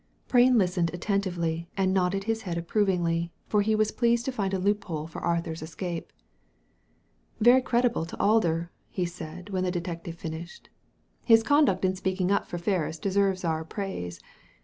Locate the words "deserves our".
12.97-13.63